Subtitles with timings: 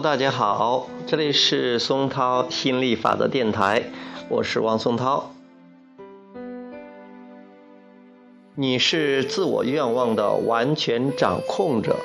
[0.00, 3.90] 大家好，这里是松涛心理法则电台，
[4.28, 5.32] 我是王松涛。
[8.56, 11.96] 你是自我愿望的完全掌控者。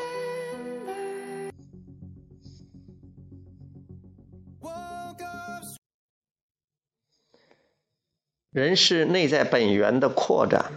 [8.52, 10.74] 人是内在本源的扩展，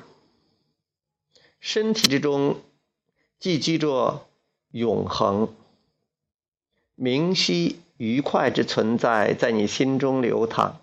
[1.60, 2.56] 身体之中
[3.38, 4.26] 寄居着
[4.70, 5.54] 永恒、
[6.94, 10.80] 明晰、愉快之存在，在你心中流淌。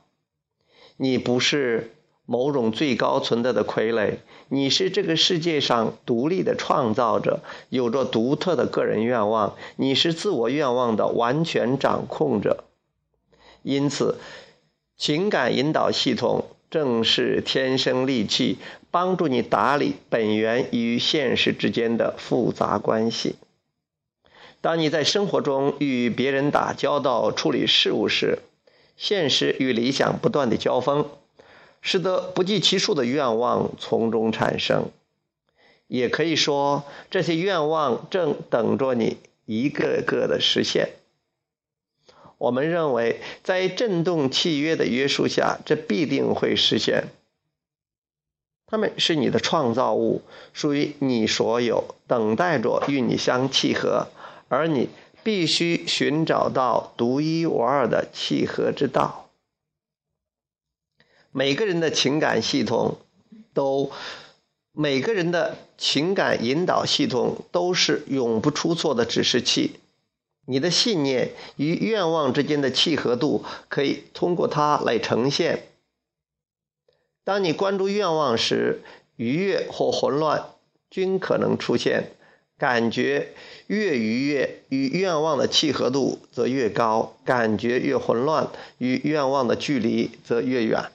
[0.98, 1.96] 你不是
[2.26, 9.56] 某种最高存在的傀儡，你是这个世界上独立的创造者，有着独特的个人愿望。
[9.76, 12.64] 你是自我愿望的完全掌控者，
[13.64, 14.18] 因此，
[14.98, 16.46] 情感引导系统。
[16.70, 18.60] 正是天生利器，
[18.92, 23.38] 帮助你打理本源与现实之间的复杂关系。
[24.62, 28.40] 当你在生活中与别人打交道、处理事务时，
[28.98, 31.10] 现实与理想不断的交锋，
[31.82, 34.92] 使得不计其数的愿望从中产生。
[35.88, 40.90] 也可以说，这些愿望正等着你一个个的实现。
[42.38, 47.06] 我们认为，在振动契约的约束下，这必定会实现。
[48.68, 50.22] 他们是你的创造物，
[50.54, 54.10] 属于你所有，等待着与你相契合，
[54.50, 54.90] 而你
[55.24, 59.30] 必须寻找到独一无二的契合之道。
[61.32, 62.98] 每个人的情感系统
[63.54, 63.92] 都，
[64.72, 69.80] 每个人的情感引导系统都是永不出错的指示器。
[70.46, 75.68] 你的信念与愿望之间的契合度可以通过它来呈现。
[77.24, 78.82] 当你关注愿望时，
[79.16, 80.56] 愉悦或混乱
[80.90, 82.14] 均可能出现。
[82.60, 83.30] 感觉
[83.68, 90.92] 越愉悦，与愿望的契合度则越高；感觉越混乱，与愿望的距离则越远。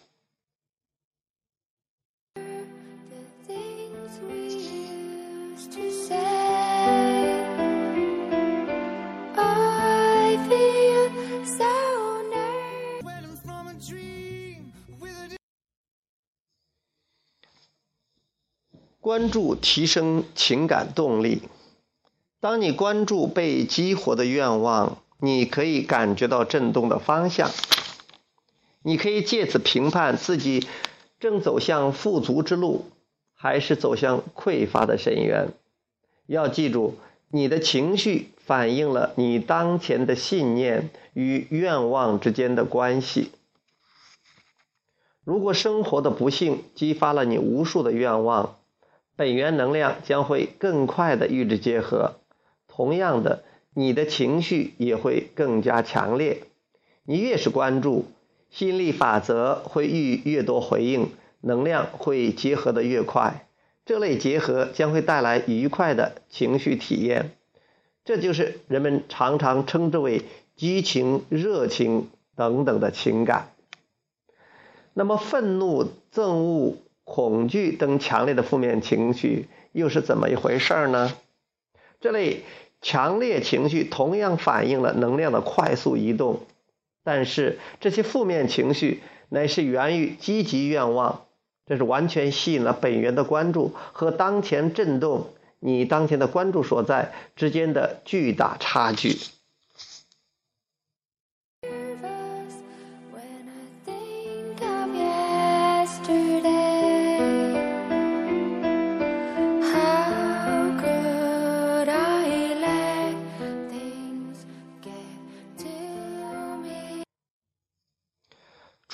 [19.04, 21.42] 关注提升情感动力。
[22.41, 27.50] 当你关注被激活的愿望，你可以感觉到震动的方向。
[28.82, 30.66] 你可以借此评判自己
[31.20, 32.87] 正走向富足之路，
[33.34, 35.48] 还是走向匮乏的深渊。
[36.26, 36.94] 要记住，
[37.28, 43.32] 你的情绪反映了你当前的信念与愿望之间的关系。
[45.25, 48.56] 如果生活的不幸激发了你无数的愿望，
[49.16, 52.16] 本源能量将会更快的与之结合，
[52.66, 56.42] 同样的，你的情绪也会更加强烈。
[57.04, 58.06] 你越是关注，
[58.50, 61.10] 吸引力法则会遇越多回应，
[61.41, 63.47] 能量会结合的越快。
[63.84, 67.31] 这类结合将会带来愉快的情绪体验，
[68.04, 70.22] 这就是人们常常称之为
[70.56, 73.50] 激情、热情等等的情感。
[74.92, 76.78] 那么，愤怒、憎恶。
[77.04, 81.12] 恐惧等强烈的负面情绪又是怎么一回事呢？
[82.00, 82.42] 这类
[82.82, 86.41] 强烈情绪同样反映了能量的快速移动，
[87.03, 91.25] 但是这些负面情绪乃是源于积极愿望，
[91.66, 95.28] 这是完全吸引了本源的关注和当前震动
[95.60, 99.16] 你当前的关注所在之间的巨大差距。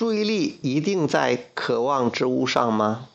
[0.01, 3.07] 注意力一定在渴望之物上吗？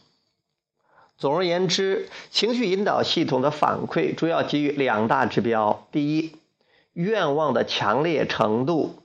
[1.19, 6.37] 总而言之，情绪引导系统的反馈主要基于两大指标：第一，
[6.93, 9.03] 愿望的强烈程度；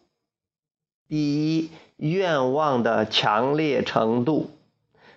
[1.09, 4.51] 第一，愿望的强烈程度。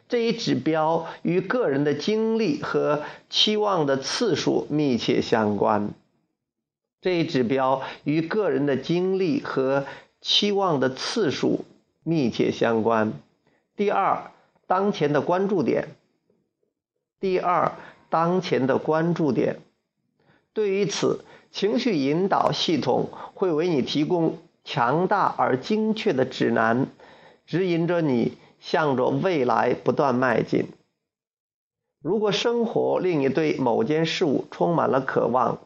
[0.09, 5.93] 这一指标与个人的经历和期望的次数密切相关。
[7.03, 9.85] 这一指标与个人的经历和
[10.23, 11.67] 期望的次数。
[12.05, 13.13] 密切相关。
[13.75, 14.31] 第二，
[14.69, 15.89] 当前的关注点。
[17.19, 17.73] 第二，
[18.09, 19.59] 当前的关注点。
[20.53, 26.87] 对于此，情绪引导系统会为你提供强大而精确的指南，
[27.47, 30.69] 指引着你向着未来不断迈进。
[32.01, 35.59] 如果生活令你对某件事物充满了渴望，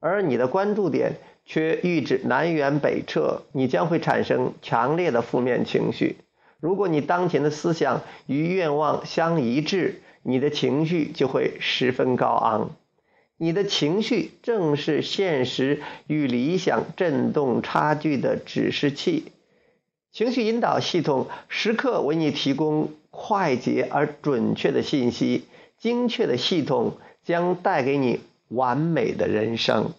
[0.00, 6.16] 而你的关注点却预指南辕北辙，你将会产生强烈的负面情绪。
[6.60, 12.70] 如果你当前的思想与愿望相一致，你的情绪就会十分高昂。
[13.36, 19.32] 你的情绪正是现实与理想振动差距的指示器。
[20.12, 25.44] 情绪引导系统时刻为你提供快捷而准确的信息，
[25.78, 29.92] 精确的系统将带给你完美的人生。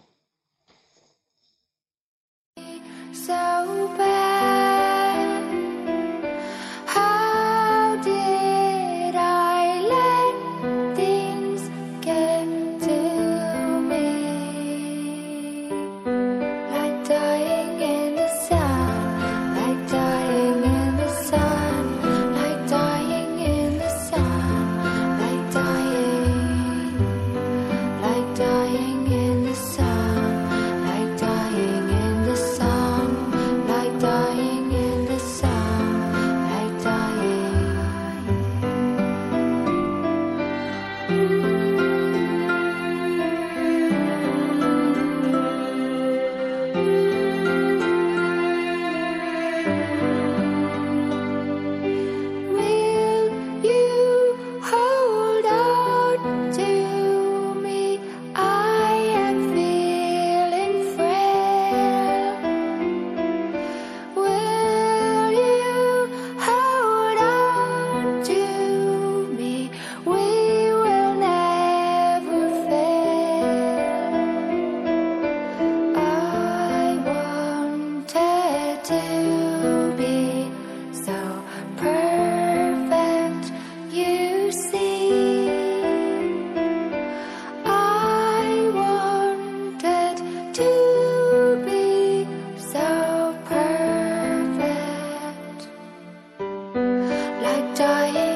[97.54, 98.33] Like dying.